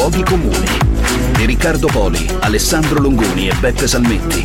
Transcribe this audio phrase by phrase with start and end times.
[0.00, 0.66] Luoghi comuni
[1.36, 4.42] di Riccardo Poli, Alessandro Longoni e Beppe Salmetti.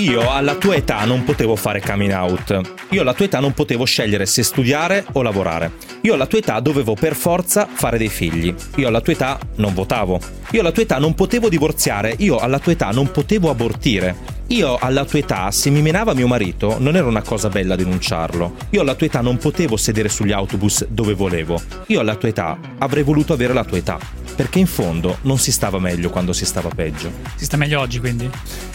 [0.00, 2.60] Io alla tua età non potevo fare coming out.
[2.90, 5.70] Io alla tua età non potevo scegliere se studiare o lavorare.
[6.00, 8.52] Io alla tua età dovevo per forza fare dei figli.
[8.78, 10.18] Io alla tua età non votavo.
[10.50, 12.16] Io alla tua età non potevo divorziare.
[12.18, 14.33] Io alla tua età non potevo abortire.
[14.48, 18.54] Io alla tua età, se mi menava mio marito, non era una cosa bella denunciarlo.
[18.70, 21.58] Io alla tua età non potevo sedere sugli autobus dove volevo.
[21.86, 23.98] Io alla tua età avrei voluto avere la tua età.
[24.34, 27.10] Perché in fondo non si stava meglio quando si stava peggio.
[27.36, 28.30] Si sta meglio oggi quindi?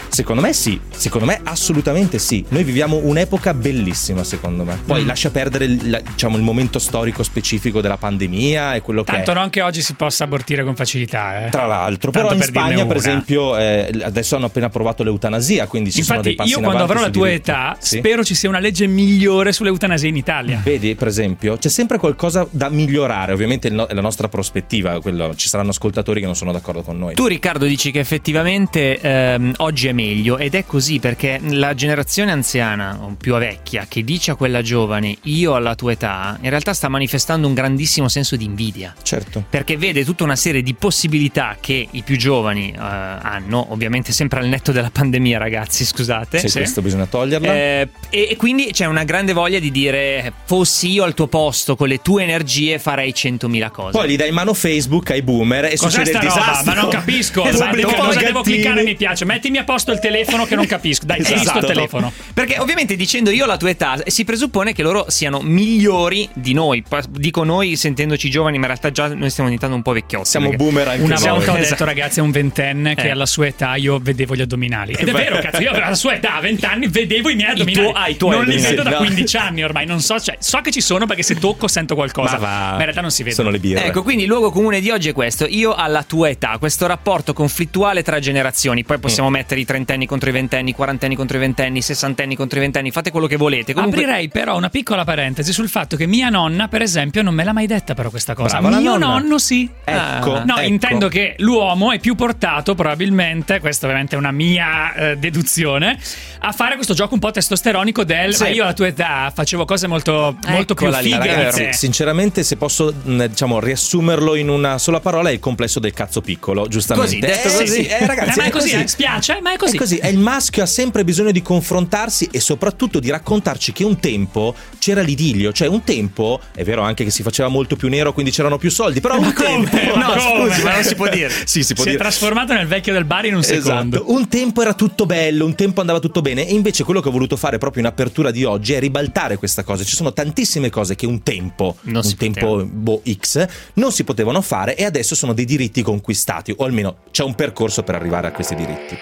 [0.10, 2.44] Secondo me sì, secondo me assolutamente sì.
[2.50, 4.80] Noi viviamo un'epoca bellissima, secondo me.
[4.84, 5.08] Poi mm.
[5.08, 9.40] lascia perdere il, diciamo, il, momento storico specifico della pandemia e quello Tanto che Tanto
[9.40, 11.46] non che oggi si possa abortire con facilità.
[11.46, 11.50] Eh.
[11.50, 15.68] Tra l'altro, Tanto però in per Spagna, per esempio, eh, adesso hanno appena approvato l'eutanasia,
[15.68, 17.52] quindi ci Infatti, sono dei passi io quando avrò la tua diritto.
[17.52, 17.98] età, sì?
[17.98, 20.60] spero ci sia una legge migliore sull'eutanasia in Italia.
[20.64, 25.48] Vedi, per esempio, c'è sempre qualcosa da migliorare, ovviamente è la nostra prospettiva, quello, ci
[25.50, 27.16] saranno ascoltatori che non sono d'accordo con noi.
[27.16, 32.32] Tu Riccardo dici che effettivamente ehm, oggi è meglio ed è così perché la generazione
[32.32, 36.74] anziana o più vecchia che dice a quella giovane io alla tua età in realtà
[36.74, 38.94] sta manifestando un grandissimo senso di invidia.
[39.02, 39.44] Certo.
[39.50, 44.40] Perché vede tutta una serie di possibilità che i più giovani uh, hanno, ovviamente sempre
[44.40, 46.40] al netto della pandemia ragazzi, scusate.
[46.40, 46.58] Sì, sì.
[46.60, 47.54] questo bisogna toglierla.
[47.54, 51.76] Eh, e, e, quindi c'è una grande voglia di dire fossi io al tuo posto
[51.76, 53.98] con le tue energie farei 100.000 cose.
[53.98, 55.39] Poi gli dai in mano Facebook ai boomer
[55.70, 56.74] e Cos'è succede il disastro.
[56.74, 57.44] Ma non capisco.
[57.60, 59.26] Ma cosa devo cliccare mi piace?
[59.26, 61.06] Mettimi a posto il telefono che non capisco.
[61.06, 61.34] Dai, esatto.
[61.34, 62.12] hai visto il telefono.
[62.34, 66.84] Perché ovviamente dicendo io la tua età si presuppone che loro siano migliori di noi.
[67.10, 70.30] Dico noi sentendoci giovani, ma in realtà già noi stiamo diventando un po' vecchiotti.
[70.30, 71.30] Siamo boomer anche Una noi.
[71.30, 73.12] volta ho detto ragazzi a un ventenne che eh.
[73.12, 74.94] alla sua età io vedevo gli addominali.
[74.94, 77.88] Ed è vero, cazzo, io alla sua età, a vent'anni, vedevo i miei addominali.
[77.88, 80.38] I tuo, ah, i tuoi non li vedo da 15 anni ormai, non so, cioè,
[80.40, 83.24] so che ci sono perché se tocco sento qualcosa, ma, ma in realtà non si
[83.24, 83.36] vede.
[83.36, 83.86] Sono le birre.
[83.86, 85.29] Ecco, quindi il luogo comune di oggi è questo.
[85.50, 88.84] Io alla tua età, questo rapporto conflittuale tra generazioni.
[88.84, 89.34] Poi possiamo mm.
[89.34, 92.62] mettere i trentenni contro i ventenni, i quarantenni contro i ventenni, i sessantenni contro i
[92.62, 93.74] ventenni, fate quello che volete.
[93.74, 94.02] Comunque...
[94.02, 97.54] Aprirei però una piccola parentesi sul fatto che mia nonna, per esempio, non me l'ha
[97.54, 98.60] mai detta però questa cosa.
[98.60, 99.70] Brava, Mio nonno sì.
[99.84, 100.44] Ecco, ah.
[100.44, 100.68] No, ecco.
[100.68, 106.00] intendo che l'uomo è più portato probabilmente, questa ovviamente è una mia eh, deduzione,
[106.40, 108.44] a fare questo gioco un po' testosteronico del sì.
[108.44, 111.18] ma io alla tua età facevo cose molto, molto più fighe.
[111.18, 116.22] Ragazzi, sinceramente, se posso diciamo riassumerlo in una sola parola, è il complesso del cazzo
[116.22, 117.18] piccolo, giustamente.
[117.18, 117.84] Così, detto eh, così.
[117.84, 118.84] Sì, eh, ragazzi, ma è, così, così.
[118.84, 119.76] Eh, spiace, ma è così.
[119.76, 123.84] È così, è il maschio ha sempre bisogno di confrontarsi e soprattutto di raccontarci che
[123.84, 127.90] un tempo c'era l'idillio, cioè un tempo, è vero anche che si faceva molto più
[127.90, 129.70] nero, quindi c'erano più soldi, però ma un come?
[129.70, 130.50] tempo no, come?
[130.50, 131.32] scusi, ma non si può dire.
[131.46, 132.02] sì, si può si dire.
[132.02, 133.98] è trasformato nel vecchio del bar in un secondo.
[133.98, 134.12] Esatto.
[134.12, 137.12] Un tempo era tutto bello, un tempo andava tutto bene e invece quello che ho
[137.12, 139.84] voluto fare proprio in apertura di oggi è ribaltare questa cosa.
[139.84, 144.42] Ci sono tantissime cose che un tempo, non un tempo boh, X, non si potevano
[144.42, 148.32] fare e adesso sono dei diritti conquistati, o almeno c'è un percorso per arrivare a
[148.32, 148.98] questi diritti.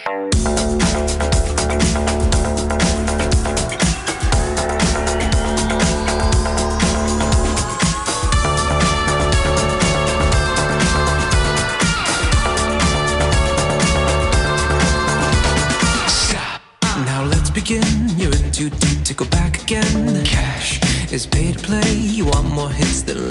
[21.18, 21.94] is pay to play.
[22.18, 23.27] You want more hits than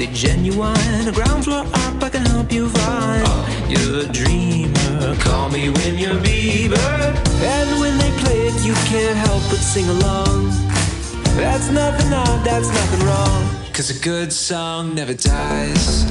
[0.00, 3.22] Say genuine, a ground floor up, I can help you find.
[3.70, 6.78] You're a dreamer, call me when you're Bieber.
[7.42, 10.48] And when they play it, you can't help but sing along.
[11.36, 13.72] That's nothing odd, that's nothing wrong.
[13.74, 16.06] Cause a good song never dies.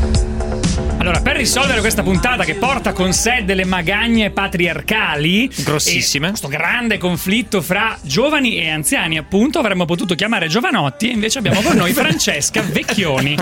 [0.99, 6.97] Allora, per risolvere questa puntata che porta con sé delle magagne patriarcali, grossissime, questo grande
[6.97, 11.93] conflitto fra giovani e anziani, appunto, avremmo potuto chiamare Giovanotti e invece abbiamo con noi
[11.95, 13.37] Francesca Vecchioni,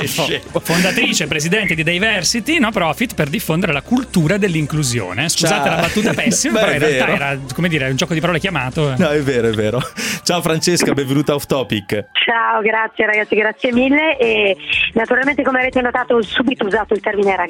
[0.61, 5.27] fondatrice e presidente di Diversity, no profit per diffondere la cultura dell'inclusione.
[5.27, 5.75] Scusate Ciao.
[5.75, 7.15] la battuta pessima, Beh, però in realtà vero.
[7.15, 8.93] era, come dire, un gioco di parole chiamato.
[8.97, 9.81] No, è vero, è vero.
[10.23, 12.05] Ciao Francesca, benvenuta off topic.
[12.23, 14.55] Ciao, grazie ragazzi, grazie mille e
[14.93, 17.45] naturalmente come avete notato ho subito usato il termine ragazzi.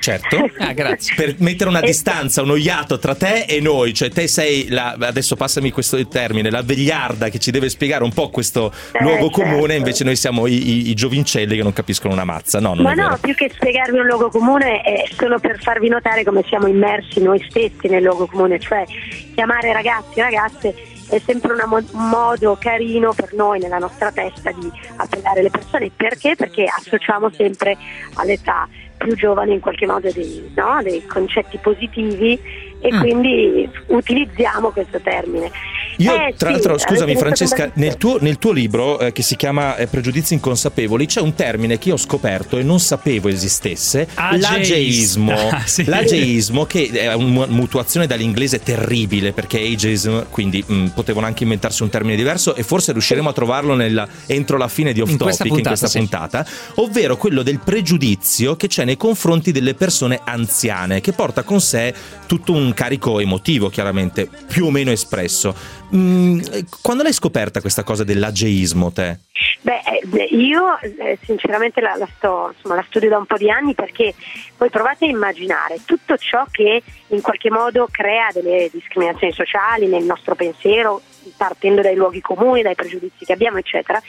[0.00, 0.44] Certo.
[0.66, 1.14] Ah, grazie.
[1.14, 5.36] Per mettere una distanza, un oiato tra te e noi, cioè te sei la, adesso
[5.36, 9.42] passami questo termine, la vegliarda che ci deve spiegare un po' questo Eh, luogo certo.
[9.42, 12.58] comune, invece noi siamo i, i- i giovincelli che non capiscono una mazza.
[12.60, 13.18] No, non Ma è no, vero.
[13.20, 17.44] più che spiegarvi un luogo comune è solo per farvi notare come siamo immersi noi
[17.48, 18.84] stessi nel luogo comune, cioè
[19.34, 20.74] chiamare ragazzi e ragazze
[21.08, 25.90] è sempre mo- un modo carino per noi nella nostra testa di appellare le persone.
[25.94, 26.34] Perché?
[26.34, 27.76] Perché associamo sempre
[28.14, 30.80] all'età più giovani in qualche modo dei, no?
[30.82, 32.38] dei concetti positivi
[32.80, 32.98] e Mm.
[33.00, 35.50] quindi utilizziamo questo termine.
[35.98, 39.36] Io, Eh, tra sì, l'altro, scusami Francesca, nel tuo, nel tuo libro eh, che si
[39.36, 44.06] chiama eh, Pregiudizi inconsapevoli c'è un termine che io ho scoperto e non sapevo esistesse,
[44.14, 44.50] Ageismo.
[44.50, 45.34] l'ageismo.
[45.56, 45.84] Ah, sì.
[45.84, 51.88] L'ageismo che è una mutuazione dall'inglese terribile perché ageism, quindi mh, potevano anche inventarsi un
[51.88, 55.44] termine diverso e forse riusciremo a trovarlo nella- entro la fine di Off In questa
[55.44, 55.98] Topic in puntata, questa sì.
[55.98, 56.46] puntata,
[56.76, 61.94] ovvero quello del pregiudizio che c'è nei confronti delle persone anziane, che porta con sé
[62.26, 65.54] tutto un carico emotivo, chiaramente, più o meno espresso.
[65.94, 66.40] Mm,
[66.82, 69.18] quando l'hai scoperta questa cosa dell'ageismo, te?
[69.60, 73.50] Beh, eh, io eh, sinceramente la, la sto, insomma, la studio da un po' di
[73.50, 74.14] anni perché
[74.56, 80.04] voi provate a immaginare tutto ciò che in qualche modo crea delle discriminazioni sociali nel
[80.04, 81.02] nostro pensiero,
[81.36, 84.00] partendo dai luoghi comuni, dai pregiudizi che abbiamo, eccetera,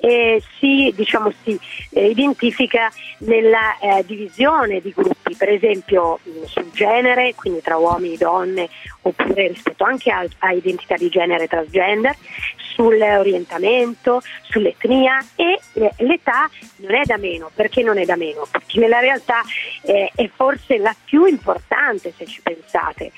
[0.00, 1.58] e si, diciamo, si
[1.90, 8.14] eh, identifica nella eh, divisione di gruppi, per esempio mh, sul genere, quindi tra uomini
[8.14, 8.68] e donne,
[9.02, 12.16] oppure rispetto anche a, a identità di genere transgender,
[12.56, 17.50] sull'orientamento, sull'etnia e eh, l'età non è da meno.
[17.54, 18.46] Perché non è da meno?
[18.50, 19.42] Perché nella realtà
[19.82, 23.12] eh, è forse la più importante, se ci pensate,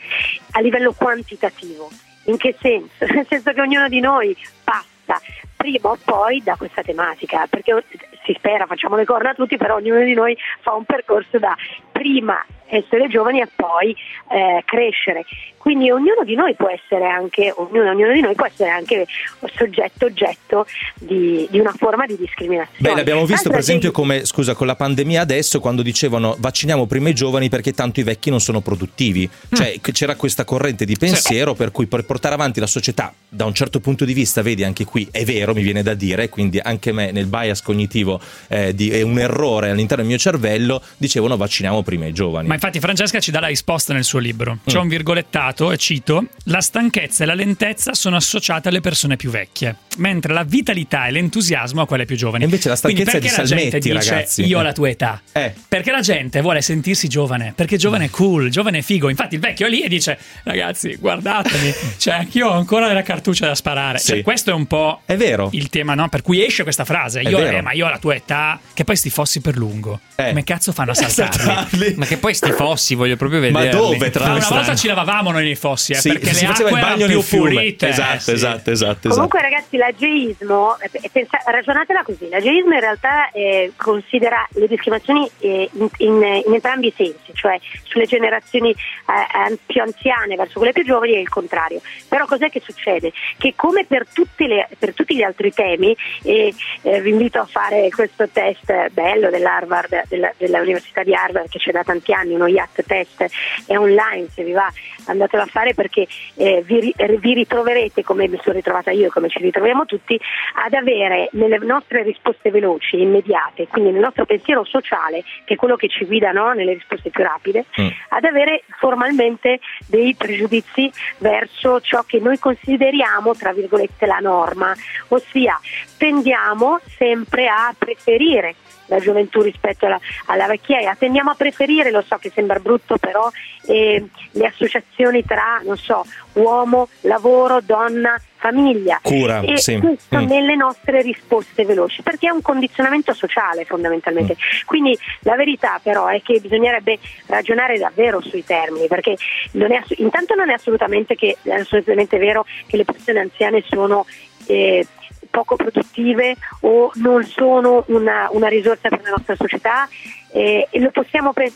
[0.52, 1.88] a livello quantitativo.
[2.24, 3.04] In che senso?
[3.12, 5.20] Nel senso che ognuno di noi passa
[5.62, 7.84] prima o poi da questa tematica, perché
[8.24, 11.54] si spera, facciamo le corna a tutti, però ognuno di noi fa un percorso da
[11.92, 13.94] prima essere giovani e poi
[14.30, 15.24] eh, crescere.
[15.58, 19.06] Quindi ognuno di noi può essere anche, ognuno, ognuno di noi può essere anche
[19.54, 22.80] soggetto, oggetto di, di una forma di discriminazione.
[22.80, 26.34] Beh, l'abbiamo visto Tanto per esempio che- come, scusa, con la pandemia adesso, quando dicevano
[26.36, 29.28] vacciniamo prima i giovani perché tanto i vecchi non sono produttivi.
[29.52, 33.44] Cioè che c'era questa corrente di pensiero per cui per portare avanti la società da
[33.44, 36.58] un certo punto di vista, vedi anche qui è vero, mi viene da dire, quindi
[36.58, 41.36] anche me nel bias cognitivo eh, di, è un errore all'interno del mio cervello, dicevano
[41.36, 42.48] vacciniamo prima i giovani.
[42.48, 44.58] Ma infatti Francesca ci dà la risposta nel suo libro.
[44.64, 44.82] C'è Mm.
[44.82, 49.74] un virgolettato, e cito, la stanchezza e la lentezza sono associate alle persone più vecchie,
[49.96, 52.44] mentre la vitalità e l'entusiasmo a quelle più giovani.
[52.44, 54.44] E invece la stanchezza è di la gente Salmetti, dice, ragazzi.
[54.44, 55.20] Io ho la tua età.
[55.32, 55.52] Eh.
[55.66, 59.08] Perché la gente vuole sentirsi giovane, perché giovane è cool, giovane è figo.
[59.08, 63.46] Infatti il vecchio è lì e dice, ragazzi, guardatemi, cioè anch'io ho ancora della cartuccia
[63.46, 63.98] da sparare.
[63.98, 64.06] Sì.
[64.06, 65.14] Cioè, questo è un po' È
[65.50, 66.08] il tema, no?
[66.08, 68.84] Per cui esce questa frase, È io, eh, ma io ho la tua età, che
[68.84, 70.00] poi sti fossi per lungo.
[70.14, 70.28] Eh.
[70.28, 71.42] Come cazzo fanno a saltarli?
[71.42, 71.94] Saltarli.
[71.96, 73.70] Ma che poi sti fossi, voglio proprio Ma vederli.
[73.78, 76.52] dove, tra Ma una volta ci lavavamo noi nei fossi, eh, Sì, perché si le
[76.52, 77.88] faceva acque il bagno erano più pulite.
[77.88, 78.30] Esatto, eh, sì.
[78.32, 79.08] esatto, esatto, esatto.
[79.08, 85.68] Comunque ragazzi l'ageismo, eh, pensa- ragionatela così, l'ageismo in realtà eh, considera le discriminazioni eh,
[85.72, 90.84] in, in- in entrambi i sensi, cioè sulle generazioni eh, più anziane verso quelle più
[90.84, 91.80] giovani è il contrario.
[92.08, 93.12] Però cos'è che succede?
[93.38, 97.46] Che come per, tutte le- per tutti gli altri temi, e eh, vi invito a
[97.46, 102.46] fare questo test bello dell'Harvard, della, dell'Università di Harvard che c'è da tanti anni, uno
[102.50, 103.26] IAT test,
[103.66, 104.70] è online, se vi va
[105.06, 106.06] andatelo a fare perché
[106.36, 110.18] eh, vi, ri- vi ritroverete, come mi sono ritrovata io e come ci ritroviamo tutti,
[110.64, 115.56] ad avere nelle nostre risposte veloci e immediate, quindi nel nostro pensiero sociale, che è
[115.56, 117.86] quello che ci guida no, nelle risposte più rapide, Mm.
[118.08, 124.74] ad avere formalmente dei pregiudizi verso ciò che noi consideriamo, tra virgolette, la norma,
[125.08, 125.58] ossia
[125.96, 128.54] tendiamo sempre a preferire
[128.92, 133.30] la gioventù rispetto alla, alla vecchiaia, tendiamo a preferire, lo so che sembra brutto però,
[133.66, 138.98] eh, le associazioni tra, non so, uomo, lavoro, donna, famiglia.
[139.02, 139.78] Cura, e sì.
[139.78, 140.26] questo Mm.
[140.26, 144.36] nelle nostre risposte veloci, perché è un condizionamento sociale fondamentalmente.
[144.66, 149.16] Quindi la verità però è che bisognerebbe ragionare davvero sui termini, perché
[149.52, 154.04] non è intanto non è assolutamente, che, è assolutamente vero che le persone anziane sono
[154.46, 154.86] eh,
[155.32, 159.88] poco produttive o non sono una, una risorsa per la nostra società
[160.32, 161.52] eh, e lo possiamo pre-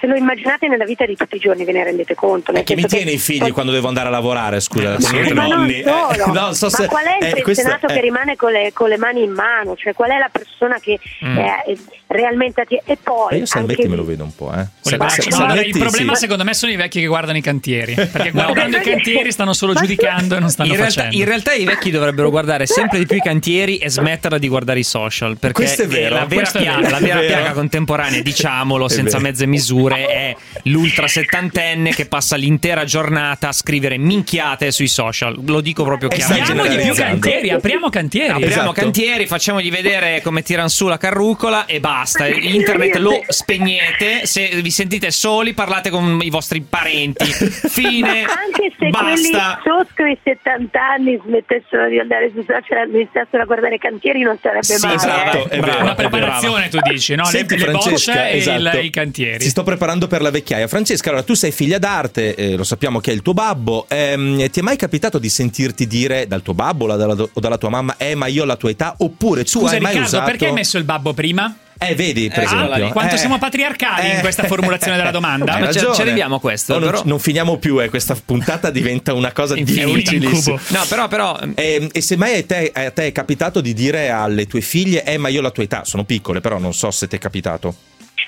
[0.00, 2.52] se lo immaginate nella vita di tutti i giorni ve ne rendete conto.
[2.52, 4.60] E chi mi tiene che- i figli quando devo andare a lavorare?
[4.60, 5.82] Scusa, ma, ma non nonni.
[5.82, 7.94] solo, Eh, non so ma se- qual è il eh, pensionato eh.
[7.94, 9.76] che rimane con le, con le mani in mano?
[9.76, 11.36] Cioè qual è la persona che Mm.
[11.38, 14.54] eh, realmente atti- e poi Eh, io Salvetti anche me lo vedo un po', eh.
[14.54, 15.22] Con le Sa- braccia.
[15.22, 16.20] sa- No, Salvetti, il problema sì.
[16.20, 19.72] secondo me sono i vecchi che guardano i cantieri, perché guardando i cantieri stanno solo
[19.74, 21.16] ma- giudicando e non stanno In realtà, facendo.
[21.16, 24.78] in realtà i vecchi dovrebbero guardare sempre di più i cantieri e smetterla di guardare
[24.80, 25.36] i social.
[25.38, 27.78] Perché Questo è vero, la vera, è piaga, la vera È piaga contemporanea,
[28.22, 34.70] diciamolo, È senza mezze misure, è l'ultra settantenne che passa l'intera giornata a scrivere minchiate
[34.70, 35.38] sui social.
[35.46, 36.52] Lo dico proprio chiaramente.
[36.52, 38.28] Apriamo di più cantieri, apriamo cantieri.
[38.30, 38.72] Apriamo Esatto.
[38.72, 42.26] cantieri, facciamogli vedere come tirano su la carrucola e basta.
[42.26, 44.26] Internet lo spegnete.
[44.26, 47.24] Se vi sentite soli, parlate con i vostri parenti.
[47.24, 48.24] Fine.
[48.24, 49.04] anche se basta.
[49.04, 53.78] quelli sotto i 70 anni smettessero di andare sui social e iniziassero a guardare i
[53.78, 55.56] cantieri non sarebbe Sì, male esatto, eh.
[55.56, 57.24] è vero, Una preparazione, tu dici, no?
[57.24, 58.78] Senti, le, boccia e esatto.
[58.78, 59.42] il- i cantieri.
[59.44, 60.66] Si sto preparando per la vecchiaia.
[60.68, 63.86] Francesca, allora tu sei figlia d'arte, eh, lo sappiamo che è il tuo babbo.
[63.88, 67.58] Ehm, ti è mai capitato di sentirti dire dal tuo babbo o dalla, o dalla
[67.58, 68.94] tua mamma, eh, ma io ho la tua età?
[68.98, 70.30] Oppure tu Scusa hai mai Riccardo, usato.
[70.30, 71.54] perché hai messo il babbo prima?
[71.82, 72.84] Eh, vedi, per eccola esempio.
[72.84, 72.90] lì.
[72.92, 74.20] Quanto Eh, siamo patriarcali in eh.
[74.20, 75.58] questa formulazione della domanda?
[75.58, 79.14] Ma ci- ci arriviamo a questo, non, però- non finiamo più, eh, questa puntata diventa
[79.14, 80.56] una cosa difficilissima.
[80.56, 80.78] Incubo.
[80.78, 84.10] No, però, però E, e se mai a te, a te è capitato di dire
[84.10, 87.08] alle tue figlie, eh, ma io la tua età, sono piccole, però non so se
[87.08, 87.74] ti è capitato.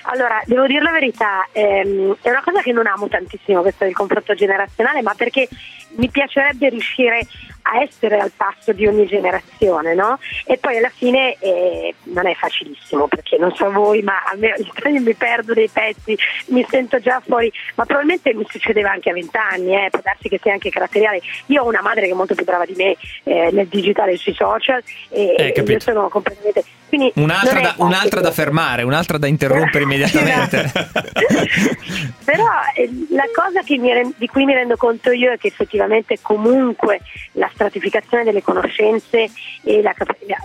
[0.05, 3.93] Allora, devo dire la verità, ehm, è una cosa che non amo tantissimo questo del
[3.93, 5.47] confronto generazionale, ma perché
[5.97, 7.25] mi piacerebbe riuscire
[7.63, 10.19] a essere al passo di ogni generazione, no?
[10.45, 14.53] E poi alla fine eh, non è facilissimo, perché non so voi, ma a me
[14.79, 16.17] tanto mi perdo dei pezzi,
[16.47, 20.39] mi sento già fuori, ma probabilmente mi succedeva anche a vent'anni, eh, può darsi che
[20.41, 21.21] sia anche caratteriale.
[21.47, 24.17] Io ho una madre che è molto più brava di me eh, nel digitale e
[24.17, 26.63] sui social e, Eh, e io sono completamente...
[26.87, 30.71] Quindi un'altra, da, un'altra da fermare, un'altra da interrompere immediatamente.
[32.23, 36.19] Però eh, la cosa che mi di cui mi rendo conto io è che effettivamente
[36.21, 37.01] comunque
[37.33, 39.29] la stratificazione delle conoscenze
[39.63, 39.93] e la,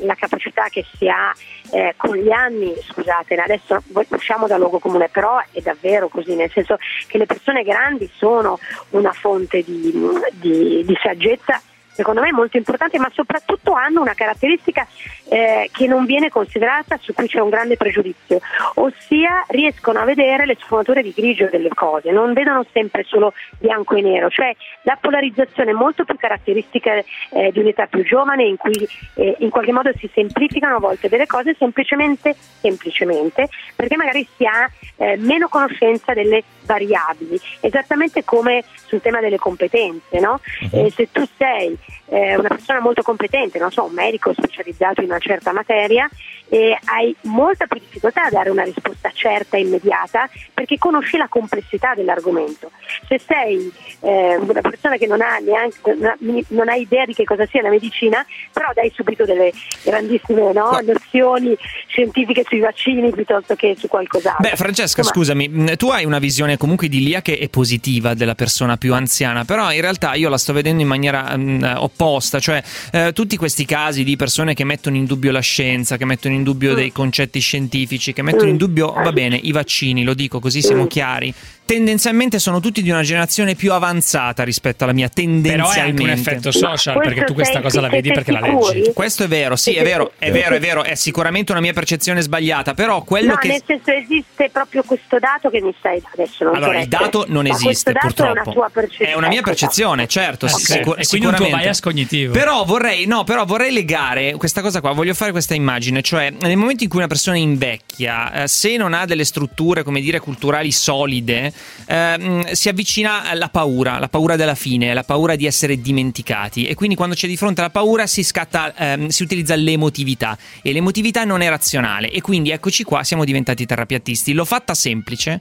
[0.01, 1.33] la- capacità che si ha
[1.71, 6.51] eh, con gli anni, scusate, adesso usciamo dal luogo comune, però è davvero così, nel
[6.51, 8.59] senso che le persone grandi sono
[8.91, 9.93] una fonte di,
[10.33, 11.61] di- di saggezza
[11.99, 14.87] secondo me molto importante, ma soprattutto hanno una caratteristica
[15.29, 18.39] eh, che non viene considerata, su cui c'è un grande pregiudizio,
[18.75, 23.97] ossia riescono a vedere le sfumature di grigio delle cose, non vedono sempre solo bianco
[23.97, 26.93] e nero, cioè la polarizzazione è molto più caratteristica
[27.31, 31.09] eh, di un'età più giovane in cui eh, in qualche modo si semplificano a volte
[31.09, 38.63] delle cose semplicemente, semplicemente perché magari si ha eh, meno conoscenza delle variabili, esattamente come
[38.87, 40.39] sul tema delle competenze, no?
[40.71, 41.77] Eh, se tu sei
[42.09, 46.09] eh, una persona molto competente, non so, un medico specializzato in una certa materia,
[46.49, 51.29] e hai molta più difficoltà a dare una risposta certa e immediata perché conosci la
[51.29, 52.71] complessità dell'argomento.
[53.07, 56.17] Se sei eh, una persona che non ha neanche non ha,
[56.49, 60.81] non ha idea di che cosa sia la medicina, però dai subito delle grandissime no,
[60.83, 64.49] nozioni scientifiche sui vaccini piuttosto che su qualcos'altro.
[64.49, 68.77] Beh, Francesca, Insomma, scusami, mh, tu hai una visione comunque idilliaca e positiva della persona
[68.79, 71.98] più anziana, però in realtà io la sto vedendo in maniera mh, opposta,
[72.41, 72.63] cioè
[72.93, 76.43] eh, tutti questi casi di persone che mettono in dubbio la scienza, che mettono in
[76.43, 80.63] dubbio dei concetti scientifici, che mettono in dubbio, va bene, i vaccini, lo dico così
[80.63, 85.27] siamo chiari, tendenzialmente sono tutti di una generazione più avanzata rispetto alla mia, Però è
[85.27, 86.03] anche tendenzialmente.
[86.03, 88.93] un effetto social, perché tu questa cosa la vedi perché la leggi.
[88.95, 92.21] Questo è vero, sì, è vero, è vero, è vero, è sicuramente una mia percezione
[92.23, 93.49] sbagliata, però quello no, che...
[93.49, 97.43] nel senso esiste proprio questo dato che mi stai adesso non Allora, il dato non
[97.45, 98.29] Ma esiste, questo dato purtroppo.
[98.29, 99.11] È una tua percezione.
[99.13, 100.73] È una mia Ecco, percezione, certo, Eh, sì, sì.
[100.73, 101.57] sicur- E quindi un tuo sicuramente.
[101.65, 102.33] bias cognitivo.
[102.33, 106.57] Però vorrei, no, però vorrei legare questa cosa qua, voglio fare questa immagine, cioè nel
[106.57, 110.71] momento in cui una persona invecchia, eh, se non ha delle strutture, come dire, culturali
[110.71, 111.53] solide,
[111.87, 116.75] ehm, si avvicina alla paura, la paura della fine, la paura di essere dimenticati e
[116.75, 121.25] quindi quando c'è di fronte alla paura si scatta, ehm, si utilizza l'emotività e l'emotività
[121.25, 124.33] non è razionale e quindi eccoci qua, siamo diventati terrapiattisti.
[124.33, 125.41] L'ho fatta semplice.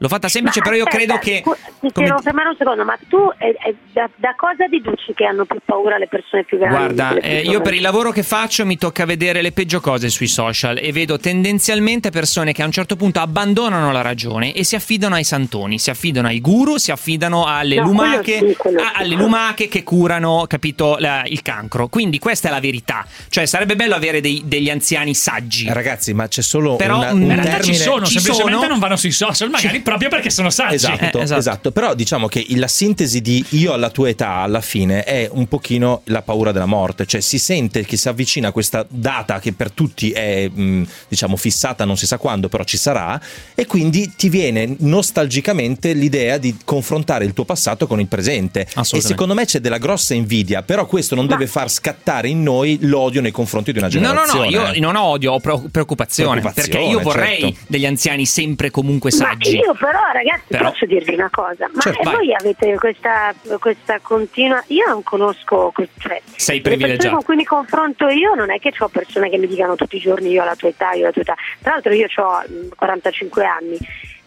[0.00, 1.40] L'ho fatta semplice, Ma però io aspetta, credo che.
[1.42, 5.12] scu- Ti come- devo fermare un secondo, ma tu eh, eh, da, da cosa deduci
[5.14, 6.76] che hanno più paura le persone più grandi?
[6.94, 10.28] Guarda, eh, io per il lavoro che faccio mi tocca vedere le peggio cose sui
[10.28, 14.76] social e vedo tendenzialmente persone che a un certo punto abbandonano la ragione e si
[14.76, 18.80] affidano ai santoni, si affidano ai guru, si affidano alle No, lumache, quello sì, quello
[18.82, 21.88] a- alle lumache che curano, capito, la- il cancro.
[21.88, 23.04] Quindi questa è la verità.
[23.28, 25.66] Cioè sarebbe bello avere dei- degli anziani saggi.
[25.68, 27.62] Ragazzi, ma c'è solo Però, una- un termine...
[27.62, 28.68] ci sono, ci semplicemente sono.
[28.70, 30.74] non vanno sui social, magari proprio perché sono saggi.
[30.74, 31.38] Esatto, Eh, esatto.
[31.40, 31.70] esatto.
[31.72, 36.02] Però diciamo che la sintesi di io alla tua età alla fine è un pochino
[36.04, 39.70] la paura della morte, cioè si sente che si avvicina a questa data che per
[39.72, 43.20] tutti è mh, diciamo fissata non si sa quando, però ci sarà
[43.54, 48.66] e quindi ti viene nostalgicamente l'idea di confrontare il tuo passato con il presente.
[48.92, 52.78] E secondo me c'è della grossa invidia, però questo non deve far scattare in noi
[52.82, 54.50] l'odio nei confronti di una No, no, generazione.
[54.50, 57.58] no, io non ho odio, ho pre- preoccupazione, Preoccupazione, perché io vorrei certo.
[57.68, 59.56] degli anziani sempre comunque Ma saggi.
[59.56, 62.14] io però ragazzi Però- posso dirvi una cosa, ma Certo, e vai.
[62.16, 67.14] voi avete questa, questa continua, io non conosco, cioè, Sei privilegiato.
[67.16, 70.00] con cui mi confronto io non è che ho persone che mi dicano tutti i
[70.00, 72.42] giorni io ho la tua età, io ho la tua età, tra l'altro io ho
[72.76, 73.78] 45 anni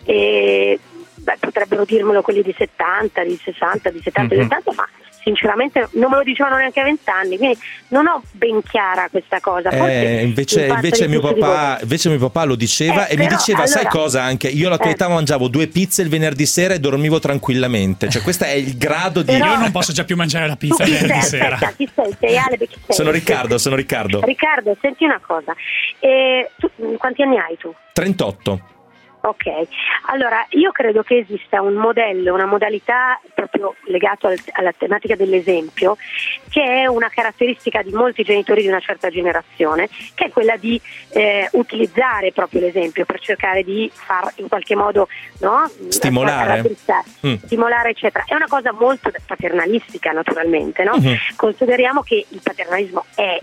[0.06, 0.80] e
[1.16, 4.46] beh, potrebbero dirmelo quelli di 70, di 60, di 70, di Mhm.
[4.48, 4.88] 80, ma
[5.24, 7.58] sinceramente non me lo dicevano neanche a vent'anni, quindi
[7.90, 9.70] non ho ben chiara questa cosa.
[9.72, 13.26] Forse Eh, invece, il invece mio papà, invece mio papà lo diceva Eh, e mi
[13.26, 14.48] però, diceva, sai allora- cosa anche?
[14.48, 14.94] Io alla tua Eh.
[14.94, 18.10] età mangiavo due pizze il venerdì sera e dormivo tranquillamente.
[18.10, 19.32] Cioè questo è il grado di...
[19.32, 21.40] Però- Io non posso già più mangiare la pizza chi venerdì sei?
[21.40, 21.56] sera.
[21.56, 22.16] Aspetta, chi sei?
[22.20, 22.96] Sei Ale, chi sei?
[22.96, 24.22] Sono Riccardo, sono Riccardo.
[24.24, 25.54] Riccardo, senti una cosa.
[26.00, 27.74] Eh, tu, quanti anni hai tu?
[27.94, 28.62] 38.
[29.24, 29.46] Ok,
[30.08, 35.96] allora io credo che esista un modello, una modalità proprio legato al- alla tematica dell'esempio,
[36.50, 40.82] che è una caratteristica di molti genitori di una certa generazione, che è quella di
[41.10, 45.08] eh, utilizzare proprio l'esempio per cercare di far in qualche modo
[45.42, 46.64] no, Stimolare.
[47.26, 47.36] Mm.
[47.44, 48.24] stimolare, eccetera.
[48.28, 50.98] È una cosa molto paternalistica, naturalmente, no?
[50.98, 51.16] Mhm.
[51.36, 53.40] Consideriamo che il paternalismo è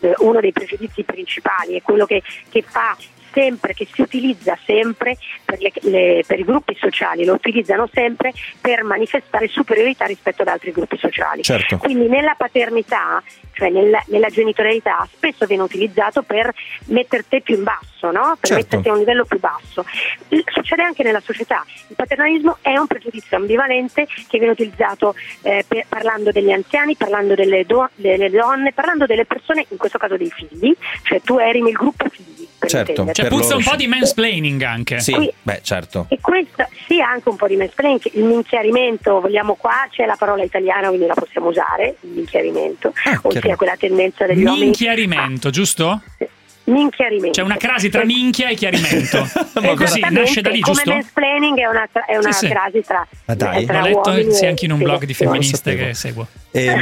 [0.00, 2.96] eh, uno dei pregiudizi principali, è quello che, che fa
[3.36, 8.32] sempre, che si utilizza sempre per, le- le- per i gruppi sociali, lo utilizzano sempre
[8.62, 11.42] per manifestare superiorità rispetto ad altri gruppi sociali.
[11.42, 11.76] Certo.
[11.76, 16.50] Quindi nella paternità, cioè nella, nella genitorialità, spesso viene utilizzato per
[16.86, 18.36] metterti più in basso, no?
[18.40, 18.54] per Certo.
[18.62, 19.84] metterti a un livello più basso.
[20.52, 21.62] Succede anche nella società.
[21.88, 27.34] Il paternalismo è un pregiudizio ambivalente che viene utilizzato eh, per- parlando degli anziani, parlando
[27.34, 31.60] delle, do- delle donne, parlando delle persone, in questo caso dei figli, cioè tu eri
[31.60, 32.35] nel gruppo figli.
[32.66, 33.12] Per Certo.
[33.12, 33.76] Cioè, puzza loro un po' sì.
[33.76, 35.00] di mansplaining anche.
[35.00, 36.06] Sì, Qui- beh certo.
[36.08, 40.42] E questo sì, anche un po' di mansplaining, il minchiarimento, vogliamo qua, c'è la parola
[40.42, 44.64] italiana, quindi la possiamo usare, il minchiarimento, Ah, ossia quella tendenza degli uomini.
[44.66, 45.88] Minchiarimento, giusto?
[45.88, 46.00] Ah,
[46.64, 47.30] minchiarimento.
[47.38, 49.18] C'è una crasi tra minchia e chiarimento.
[49.62, 50.90] Ma Così, nasce da lì, come giusto?
[50.92, 52.48] mansplaining è una, è una Sì, sì.
[52.52, 53.64] crasi tra, Ma dai.
[53.64, 56.26] tra L'ho letto e anche in un blog di femministe che seguo.
[56.56, 56.74] E-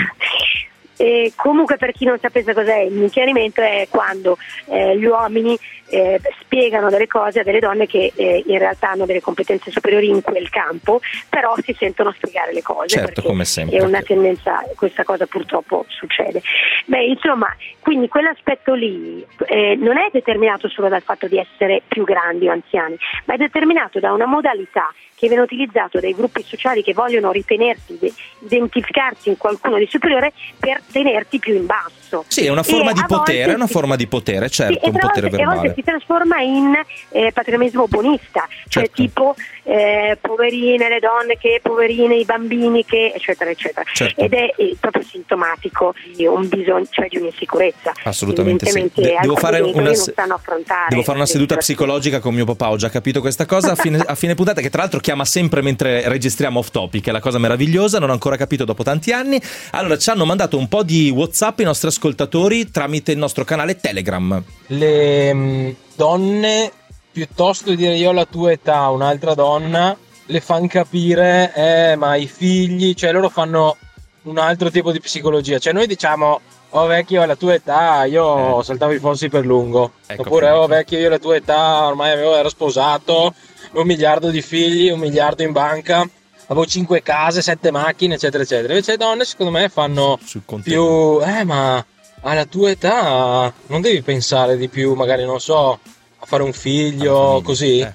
[0.97, 5.59] E comunque per chi non sapesse cos'è il minchiarimento è quando eh, gli uomini
[5.89, 10.09] eh, spiegano delle cose a delle donne che eh, in realtà hanno delle competenze superiori
[10.09, 12.89] in quel campo, però si sentono spiegare le cose.
[12.89, 13.79] Certo, come sempre.
[13.79, 16.43] È una tendenza, questa cosa purtroppo succede.
[16.87, 17.47] Beh, insomma,
[17.81, 22.53] quindi quell'aspetto lì eh, non è determinato solo dal fatto di essere più grandi o
[22.53, 27.31] anziani, ma è determinato da una modalità che viene utilizzato dai gruppi sociali che vogliono
[27.31, 32.25] ritenersi, de- identificarsi in qualcuno di superiore per tenerti più in basso.
[32.29, 34.91] Sì, è una forma di potere, è una si- forma di potere, sì, certo, e
[34.91, 35.75] un potere volte- e a volte verbale.
[35.75, 36.75] si trasforma in
[37.11, 39.03] eh, paternalismo buonista, cioè Certo.
[39.03, 43.85] tipo eh, poverine le donne che, poverine i bambini che, eccetera, eccetera.
[43.91, 44.21] Certo.
[44.21, 47.93] Ed è eh, proprio sintomatico di un bisogno, cioè di un'insicurezza.
[48.05, 48.91] Assolutamente sì.
[48.95, 52.71] De- devo fare una, devo fare una seduta psicologica con mio papà.
[52.71, 55.63] Ho già capito questa cosa a fine, a fine puntata, che tra l'altro chiama sempre
[55.63, 57.09] mentre registriamo off topic.
[57.09, 57.99] È la cosa meravigliosa.
[57.99, 59.41] Non ho ancora capito dopo tanti anni.
[59.73, 63.77] Allora, ci hanno mandato un po' di WhatsApp i nostri ascoltatori tramite il nostro canale
[63.77, 64.43] Telegram.
[64.69, 66.73] le mm, donne,
[67.13, 72.17] piuttosto di dire io ho la tua età, un'altra donna, le fanno capire, eh, ma
[72.17, 73.77] i figli, cioè loro fanno
[74.23, 75.59] un altro tipo di psicologia.
[75.59, 76.41] Cioè noi diciamo,
[76.77, 79.93] oh vecchio, ho la tua età, io saltavo i fossi per lungo.
[80.07, 83.35] Ecco, Oppure, oh vecchio, io ho la tua età, ormai avevo, ero sposato,
[83.73, 86.09] un miliardo di figli, un miliardo in banca.
[86.47, 88.73] Avevo cinque case, sette macchine, eccetera, eccetera.
[88.73, 90.19] Invece le donne, secondo me, fanno
[90.63, 91.85] più eh ma
[92.25, 95.73] alla tua età non devi pensare di più magari non so
[96.19, 97.93] a fare un Alla figlio così eh.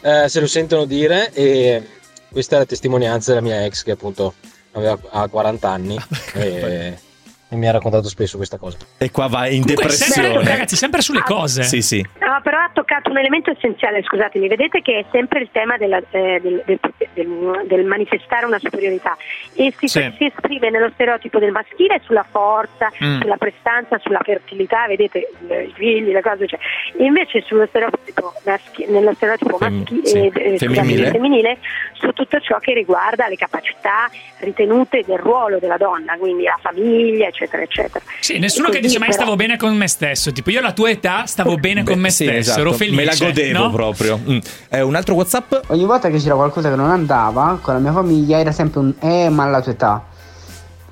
[0.00, 1.86] Eh, se lo sentono dire e
[2.30, 4.34] questa è la testimonianza della mia ex che appunto
[4.72, 5.98] aveva ha 40 anni
[6.34, 6.98] e,
[7.48, 10.48] e mi ha raccontato spesso questa cosa E qua va in Comunque, sempre, depressione.
[10.50, 11.62] ragazzi, sempre sulle cose.
[11.62, 12.04] Sì, sì.
[12.20, 16.02] No, però ha toccato un elemento essenziale, scusatemi, vedete che è sempre il tema della-
[16.10, 16.80] eh, del, del-
[17.14, 19.16] del- del manifestare una superiorità
[19.54, 20.12] e si, Sì.
[20.18, 23.20] si esprime nello stereotipo del maschile sulla forza, Mm.
[23.20, 26.58] sulla prestanza, sulla fertilità, vedete i figli, le cose, cioè.
[26.98, 31.10] E invece sullo stereotipo, maschi- nello stereotipo Fem- sì, eh, eh, femminile.
[31.10, 31.58] femminile
[31.92, 37.30] su tutto ciò che riguarda le capacità ritenute del ruolo della donna, quindi la famiglia,
[37.36, 38.04] eccetera, eccetera.
[38.20, 40.32] Sì, nessuno E che dice mai però- stavo bene con me stesso.
[40.32, 42.60] Tipo, io alla tua età stavo bene con Beh, me sì, stesso, esatto.
[42.60, 42.96] ero felice.
[42.96, 43.70] Me la godevo no?
[43.70, 44.18] proprio.
[44.28, 44.38] Mm.
[44.70, 45.54] Eh, un altro WhatsApp?
[45.68, 48.94] Ogni volta che c'era qualcosa che non andava con la mia famiglia era sempre un
[49.00, 50.04] eh ma alla tua età.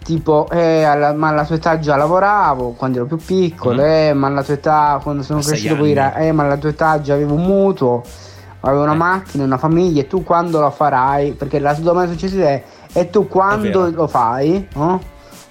[0.04, 3.86] Tipo, eh, alla- ma alla tua età già lavoravo quando ero più piccolo, Mm.
[3.86, 7.00] eh, ma alla tua età quando sono cresciuto poi era, eh, ma alla tua età
[7.00, 8.02] già avevo un mutuo,
[8.60, 8.96] avevo una Eh.
[8.96, 11.32] macchina, una famiglia, e tu quando lo farai?
[11.32, 14.68] Perché la domanda successiva è, e tu quando lo fai?
[14.74, 15.00] No?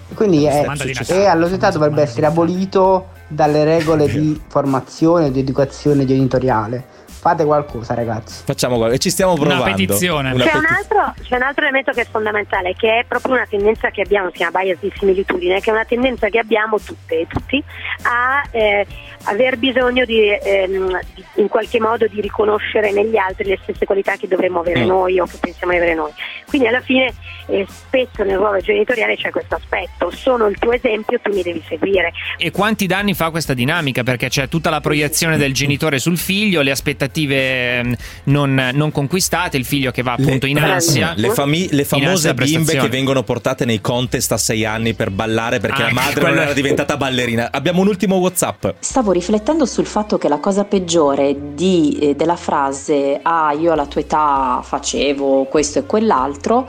[0.10, 5.40] E Quindi è, e tua età famosa dovrebbe essere abolito dalle regole di formazione, di
[5.40, 7.02] educazione genitoriale.
[7.24, 8.42] Fate qualcosa, ragazzi.
[8.44, 8.98] Facciamo qualcosa.
[8.98, 9.64] E ci stiamo Una provando.
[9.78, 10.34] petizione.
[10.34, 13.36] Una C'è un, peti- altro, c'è un altro elemento che è fondamentale, che è proprio
[13.36, 16.80] una tendenza che abbiamo, si chiama bias di similitudine, che è una tendenza che abbiamo
[16.80, 17.64] tutte e tutti
[18.02, 18.86] a eh,
[19.24, 24.16] aver bisogno di, ehm, di- in qualche modo di riconoscere negli altri le stesse qualità
[24.18, 24.88] che dovremmo avere Mm.
[24.88, 26.12] noi o che pensiamo di avere noi.
[26.48, 27.14] Quindi alla fine
[27.48, 31.62] eh, spesso nel ruolo genitoriale c'è questo aspetto, sono il tuo esempio, tu mi devi
[31.68, 32.14] seguire.
[32.38, 34.02] E quanti danni fa questa dinamica?
[34.04, 39.58] Perché c'è tutta la proiezione del genitore sul figlio, le aspettative ehm, non, non conquistate,
[39.58, 41.14] il figlio che va appunto in ansia.
[41.18, 45.10] Le, fami- le famose ansia bimbe che vengono portate nei contest a sei anni per
[45.10, 47.50] ballare perché Ah, la madre quello- non era diventata ballerina.
[47.52, 48.68] Abbiamo un ultimo WhatsApp.
[48.80, 53.86] Stavo riflettendo sul fatto che la cosa peggiore di, eh, della frase ah io alla
[53.86, 56.68] tua età facevo questo e quell'altro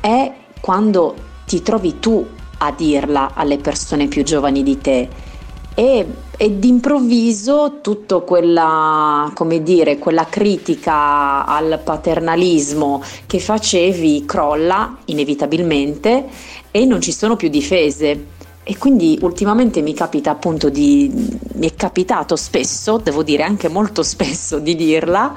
[0.00, 1.14] è quando
[1.46, 2.26] ti trovi tu
[2.58, 5.08] a dirla alle persone più giovani di te
[5.74, 6.06] e,
[6.36, 16.26] e d'improvviso tutto quella, dire, quella critica al paternalismo che facevi crolla inevitabilmente
[16.70, 18.38] e non ci sono più difese.
[18.62, 21.10] E quindi ultimamente mi capita appunto di.
[21.54, 25.34] mi è capitato spesso, devo dire anche molto spesso, di dirla.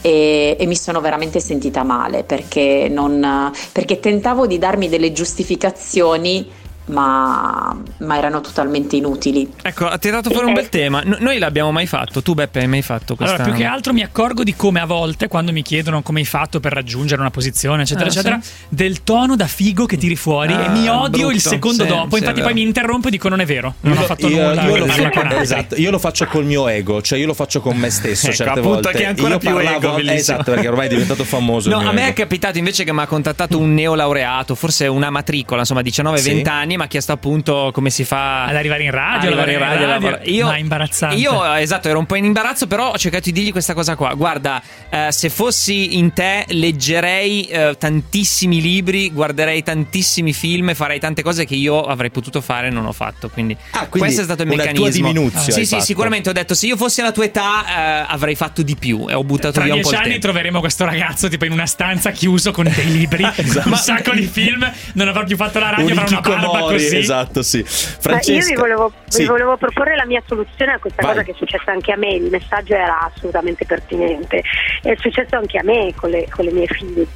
[0.00, 6.48] E, e mi sono veramente sentita male perché, non, perché tentavo di darmi delle giustificazioni,
[6.86, 9.50] ma, ma erano totalmente inutili.
[9.62, 11.02] Ecco, ha tirato fuori un bel tema.
[11.04, 12.22] No- noi l'abbiamo mai fatto.
[12.22, 13.34] Tu, Beppe, hai mai fatto questa?
[13.36, 16.24] Allora, più che altro mi accorgo di come a volte, quando mi chiedono come hai
[16.26, 18.50] fatto per raggiungere una posizione, eccetera, Ah, eccetera, sì?
[18.68, 21.30] del tono da figo che tiri fuori Ah, e mi odio brutto.
[21.34, 22.16] il secondo Sì, dopo.
[22.16, 24.28] sì, Infatti, è poi mi interrompo e dico: Non è vero, non Io ho fatto
[24.28, 24.62] io- nulla.
[24.64, 25.36] io lo- altri.
[25.38, 28.36] esatto, io lo faccio col mio ego, cioè io lo faccio con me stesso Ecco,
[28.36, 28.90] certe volte.
[28.92, 31.68] che è ancora io più parlavo, ego, esatto, perché ormai è diventato famoso.
[31.70, 32.14] No, a me è ego.
[32.14, 36.74] capitato invece che mi ha contattato un neolaureato, forse una matricola, insomma 19-20 Sì.
[36.76, 39.84] Anni, mi ha chiesto appunto come si fa Ad arrivare in radio, arrivare in radio,
[39.86, 40.32] in radio.
[40.32, 41.16] Io, Ma imbarazzante.
[41.16, 44.14] Io, esatto, ero un po' in imbarazzo, però ho cercato di dirgli questa cosa qua.
[44.14, 51.22] Guarda, eh, se fossi in te, leggerei eh, tantissimi libri, guarderei tantissimi film farei tante
[51.22, 53.28] cose che io avrei potuto fare e non ho fatto.
[53.28, 54.88] Quindi, Ah, quindi questo è stato il meccanismo.
[55.10, 55.84] diminuzione sì, sì, fatto.
[55.84, 57.64] sicuramente ho detto se io fossi alla tua età
[58.04, 60.10] eh, avrei fatto di più e ho buttato Tra via un po' dieci il anni
[60.20, 60.26] tempo.
[60.26, 63.68] troveremo questo ragazzo tipo in una stanza chiuso con dei libri, Esatto.
[63.68, 66.96] un sacco di film, non avrà più fatto la radio, Un avrà una barba così.
[66.98, 67.62] esatto, sì.
[67.64, 69.24] Francesca, io vi volevo, vi sì.
[69.24, 71.12] volevo proporre la mia soluzione a questa Vai.
[71.12, 74.42] cosa che è successa anche a me, il messaggio era assolutamente pertinente,
[74.82, 77.06] è successo anche a me con le, con le mie figlie,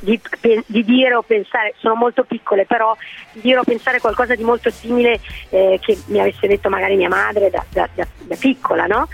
[0.00, 0.20] di,
[0.66, 2.96] di dire o pensare, sono molto piccole però,
[3.32, 7.08] di dire o pensare qualcosa di molto simile eh, che mi avesse detto magari mia
[7.08, 9.08] madre da, da- da- da piccola, no?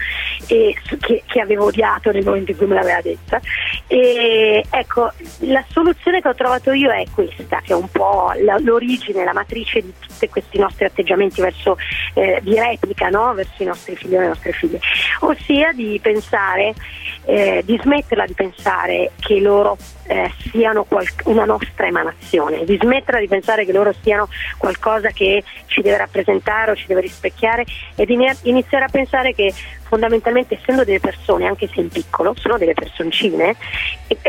[0.46, 3.40] E, che, che avevo odiato nel momento in cui me l'aveva detta.
[3.86, 8.58] E ecco, la soluzione che ho trovato io è questa, che è un po' la-
[8.58, 11.76] l'origine, la matrice di tutti questi nostri atteggiamenti verso,
[12.14, 13.32] eh, di replica no?
[13.34, 14.80] verso i nostri figli e le nostre figlie,
[15.20, 16.74] ossia di pensare,
[17.24, 19.76] eh, di smetterla di pensare che loro
[20.08, 24.28] eh, siano qual- una nostra emanazione, di smetterla di pensare che loro siano
[24.58, 29.54] qualcosa che ci deve rappresentare o ci deve rispecchiare e di iniziare a pensare che
[29.90, 33.56] fondamentalmente essendo delle persone, anche se in piccolo, sono delle personcine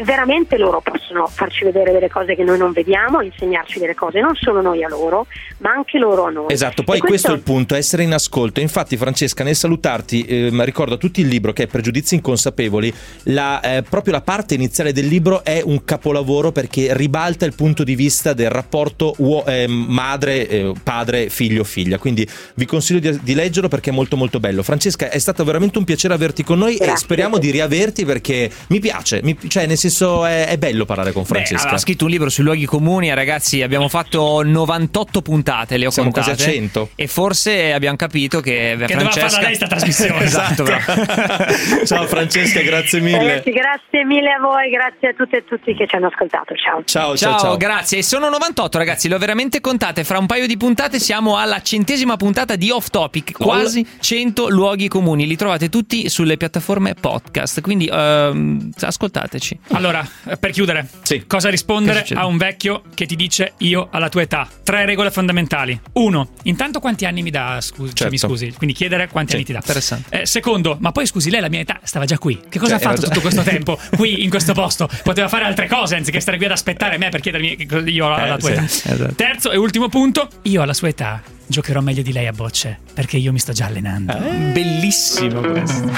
[0.04, 4.36] veramente loro possono farci vedere delle cose che noi non vediamo, insegnarci delle cose, non
[4.36, 5.28] solo noi a loro,
[5.60, 6.52] ma anche loro a noi.
[6.52, 7.32] Esatto, poi E questo...
[7.32, 8.60] è il punto, essere in ascolto.
[8.60, 12.94] Infatti, Francesca, nel salutarti, ehm, ricordo a tutti il libro che è Pregiudizi inconsapevoli.
[13.24, 17.84] La, eh, proprio la parte iniziale del libro è un capolavoro perché ribalta il punto
[17.84, 21.98] di vista del rapporto uo- eh, madre, eh, padre, figlio, figlia.
[21.98, 24.64] Quindi vi consiglio di, di leggerlo perché è molto molto bello.
[24.64, 26.98] Francesca, è stato veramente un piacere averti con noi e Grazie.
[26.98, 31.24] speriamo di riaverti perché mi piace, mi- cioè nel senso è, è bello parlare con
[31.24, 31.70] Beh, Francesca.
[31.70, 35.90] ha scritto un libro sui luoghi comuni e ragazzi abbiamo fatto 98 puntate, le ho
[35.90, 36.36] Siamo contate.
[36.36, 36.90] quasi a 100.
[36.96, 39.28] E forse abbiamo capito che, Che doveva Francesca...
[39.30, 40.24] farla lei sta trasmissione.
[40.24, 41.86] esatto, bravo.
[41.86, 43.18] Ciao Francesca, grazie mille.
[43.18, 46.54] Ragazzi, grazie mille a voi, grazie a tutte e tutti che ci hanno ascoltato.
[46.56, 46.84] Ciao.
[46.86, 47.58] Ciao, Ciao, ciao, ciao.
[47.58, 48.00] grazie.
[48.00, 50.04] E Sono 98 ragazzi, le ho veramente contate.
[50.04, 54.88] Fra un paio di puntate siamo alla centesima puntata di Off Topic, quasi 100 luoghi
[54.88, 55.26] comuni.
[55.28, 59.60] Li trovate tutti sulle piattaforme podcast, quindi ehm, ascoltateci.
[59.72, 60.08] Allora,
[60.40, 61.24] per chiudere, Sì.
[61.26, 64.48] cosa rispondere a un vecchio che ti dice io alla tua età?
[64.62, 65.80] Tre regole fondamentali.
[65.94, 67.58] Uno, intanto quanti anni mi dà?
[67.60, 68.36] Scusi, cioè, mi Certo.
[68.36, 69.58] scusi, quindi chiedere quanti Sì, anni ti dà.
[69.58, 70.22] interessante.
[70.22, 72.40] Eh, secondo, ma poi scusi, lei la mia età stava già qui.
[72.48, 74.88] Che cosa Cioè, ha fatto già- tutto questo tempo qui in questo posto?
[75.02, 78.38] Poteva fare altre cose anziché stare qui ad aspettare me per chiedermi io alla Eh,
[78.38, 78.94] tua sì, età.
[78.94, 79.16] esatto.
[79.16, 81.20] Terzo e ultimo punto, io alla sua età
[81.52, 84.18] giocherò meglio di lei a bocce perché io mi sto già allenando.
[84.18, 85.90] Bellissimo questo.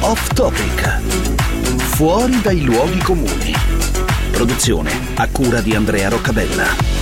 [0.00, 1.00] Off topic.
[1.78, 3.54] Fuori dai luoghi comuni.
[4.30, 6.95] produzione a cura di Andrea Roccabella.